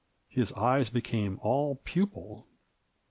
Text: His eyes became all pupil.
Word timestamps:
His 0.29 0.51
eyes 0.53 0.89
became 0.89 1.37
all 1.43 1.75
pupil. 1.83 2.47